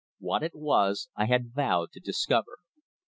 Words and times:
What 0.17 0.41
it 0.41 0.55
was 0.55 1.09
I 1.15 1.27
had 1.27 1.53
vowed 1.53 1.91
to 1.91 1.99
discover. 1.99 2.57